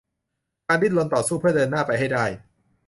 [0.67, 2.25] การดิ้นรนต่อสู้เพื่อเดินหน้าไปให้ได้